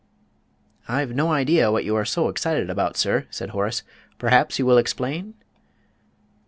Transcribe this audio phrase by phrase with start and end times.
[0.91, 3.83] _""I've no idea what you are so excited about, sir," said Horace.
[4.17, 5.35] "Perhaps you will explain?"